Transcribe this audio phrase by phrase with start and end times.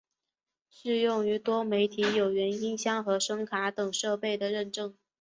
[0.67, 4.95] 适用于多媒体有源音箱和声卡等设备的认证。